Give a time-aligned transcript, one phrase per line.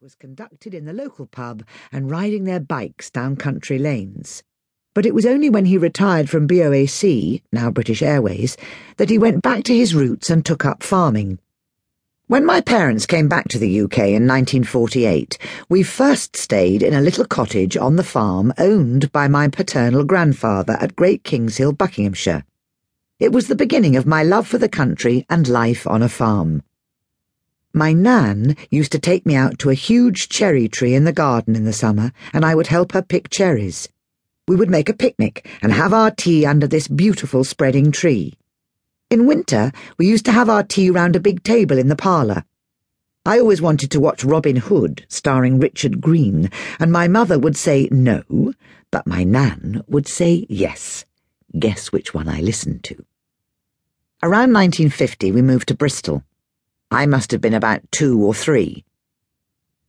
[0.00, 4.44] was conducted in the local pub and riding their bikes down country lanes.
[4.94, 8.56] But it was only when he retired from BOAC, now British Airways,
[8.96, 11.40] that he went back to his roots and took up farming.
[12.28, 15.36] When my parents came back to the UK in 1948,
[15.68, 20.74] we first stayed in a little cottage on the farm owned by my paternal grandfather
[20.74, 22.44] at Great Kingshill, Buckinghamshire.
[23.18, 26.62] It was the beginning of my love for the country and life on a farm.
[27.74, 31.54] My Nan used to take me out to a huge cherry tree in the garden
[31.54, 33.88] in the summer, and I would help her pick cherries.
[34.46, 38.34] We would make a picnic and have our tea under this beautiful spreading tree.
[39.10, 42.44] In winter, we used to have our tea round a big table in the parlour.
[43.26, 46.50] I always wanted to watch Robin Hood, starring Richard Greene,
[46.80, 48.54] and my mother would say no,
[48.90, 51.04] but my Nan would say yes.
[51.58, 53.04] Guess which one I listened to.
[54.22, 56.24] Around 1950, we moved to Bristol.
[56.90, 58.82] I must have been about two or three.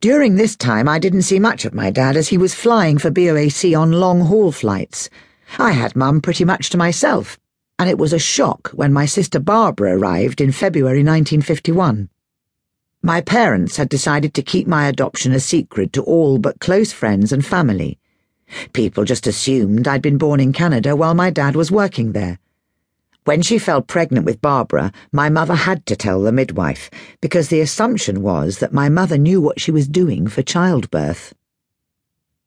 [0.02, 3.10] During this time, I didn't see much of my dad as he was flying for
[3.10, 5.08] BOAC on long haul flights.
[5.58, 7.38] I had Mum pretty much to myself,
[7.78, 12.10] and it was a shock when my sister Barbara arrived in February 1951.
[13.02, 17.32] My parents had decided to keep my adoption a secret to all but close friends
[17.32, 17.98] and family.
[18.74, 22.38] People just assumed I'd been born in Canada while my dad was working there.
[23.24, 26.90] When she fell pregnant with Barbara, my mother had to tell the midwife,
[27.20, 31.34] because the assumption was that my mother knew what she was doing for childbirth.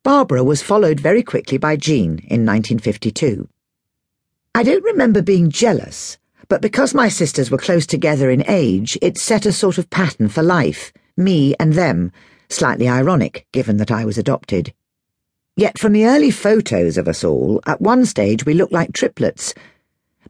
[0.02, 3.48] Barbara was followed very quickly by Jean in 1952.
[4.56, 6.18] I don't remember being jealous,
[6.50, 10.28] but because my sisters were close together in age, it set a sort of pattern
[10.28, 12.12] for life, me and them,
[12.50, 14.74] slightly ironic given that I was adopted.
[15.56, 19.54] Yet from the early photos of us all, at one stage we looked like triplets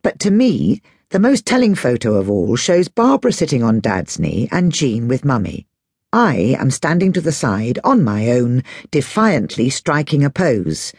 [0.03, 4.47] but to me, the most telling photo of all shows Barbara sitting on Dad's knee
[4.51, 5.65] and Jean with Mummy.
[6.11, 10.93] I am standing to the side, on my own, defiantly striking a pose.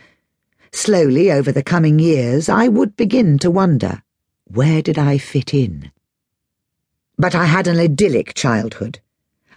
[0.73, 4.03] Slowly, over the coming years, I would begin to wonder,
[4.45, 5.93] where did I fit in?
[7.17, 9.01] But I had an idyllic childhood.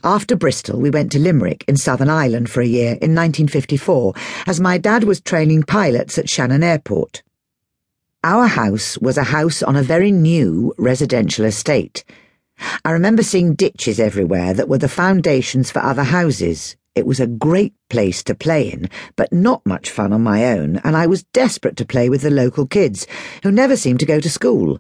[0.04, 4.14] After Bristol, we went to Limerick in Southern Ireland for a year in 1954,
[4.46, 7.24] as my dad was training pilots at Shannon Airport.
[8.24, 12.04] Our house was a house on a very new residential estate.
[12.84, 16.76] I remember seeing ditches everywhere that were the foundations for other houses.
[16.96, 20.78] It was a great place to play in, but not much fun on my own,
[20.78, 23.06] and I was desperate to play with the local kids,
[23.44, 24.80] who never seemed to go to school.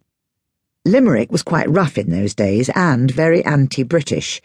[0.84, 4.42] Limerick was quite rough in those days and very anti British.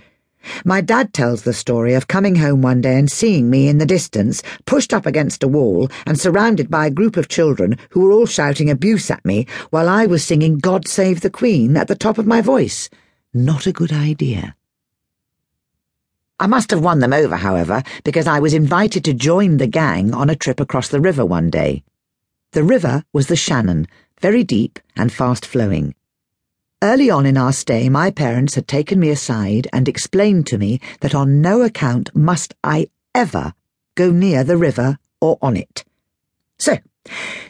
[0.65, 3.87] My dad tells the story of coming home one day and seeing me in the
[3.87, 8.13] distance, pushed up against a wall and surrounded by a group of children who were
[8.13, 11.95] all shouting abuse at me while I was singing God Save the Queen at the
[11.95, 12.91] top of my voice.
[13.35, 14.57] Not a good idea.
[16.39, 20.13] I must have won them over, however, because I was invited to join the gang
[20.13, 21.85] on a trip across the river one day.
[22.51, 23.87] The river was the Shannon,
[24.21, 25.95] very deep and fast flowing.
[26.83, 30.81] Early on in our stay, my parents had taken me aside and explained to me
[30.99, 33.55] that on no account must I ever
[33.95, 35.85] go near the river or on it.
[36.59, 36.79] So,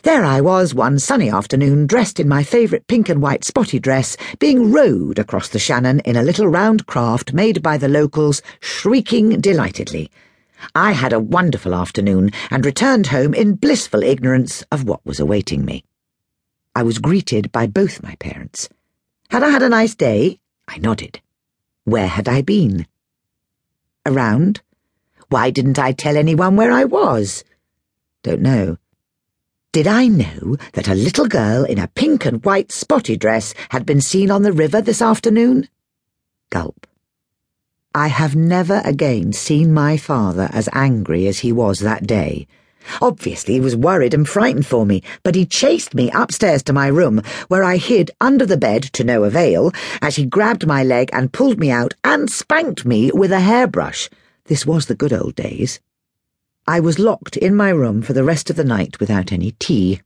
[0.02, 4.18] there I was one sunny afternoon, dressed in my favourite pink and white spotty dress,
[4.38, 9.40] being rowed across the Shannon in a little round craft made by the locals, shrieking
[9.40, 10.10] delightedly.
[10.74, 15.64] I had a wonderful afternoon and returned home in blissful ignorance of what was awaiting
[15.64, 15.84] me.
[16.74, 18.68] I was greeted by both my parents.
[19.32, 20.40] Had I had a nice day?
[20.68, 21.22] I nodded.
[21.84, 22.86] Where had I been?
[24.04, 24.60] Around?
[25.30, 27.42] Why didn't I tell anyone where I was?
[28.22, 28.76] Don't know.
[29.72, 33.86] Did I know that a little girl in a pink and white spotty dress had
[33.86, 35.66] been seen on the river this afternoon?
[36.50, 36.86] Gulp.
[37.94, 42.46] I have never again seen my father as angry as he was that day.
[43.00, 46.86] Obviously, he was worried and frightened for me, but he chased me upstairs to my
[46.86, 51.10] room, where I hid under the bed to no avail, as he grabbed my leg
[51.12, 54.08] and pulled me out and spanked me with a hairbrush.
[54.46, 55.80] This was the good old days.
[56.66, 60.00] I was locked in my room for the rest of the night without any tea.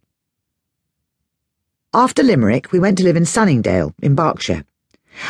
[1.92, 4.64] After Limerick, we went to live in Sunningdale, in Berkshire.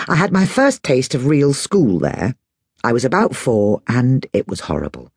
[0.08, 2.34] I had my first taste of real school there.
[2.82, 5.12] I was about four, and it was horrible.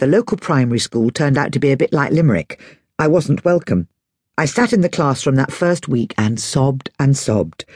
[0.00, 2.58] The local primary school turned out to be a bit like Limerick.
[2.98, 3.86] I wasn't welcome.
[4.38, 7.66] I sat in the classroom that first week and sobbed and sobbed.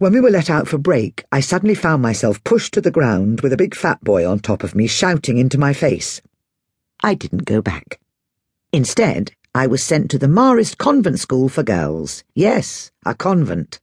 [0.00, 3.42] When we were let out for break, I suddenly found myself pushed to the ground
[3.42, 6.20] with a big fat boy on top of me shouting into my face.
[7.04, 8.00] I didn't go back.
[8.72, 12.24] Instead, I was sent to the Marist Convent School for Girls.
[12.34, 13.78] Yes, a convent.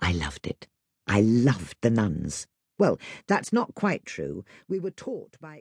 [0.00, 0.66] I loved it.
[1.06, 2.46] I loved the nuns.
[2.78, 4.44] Well, that's not quite true.
[4.68, 5.54] We were taught by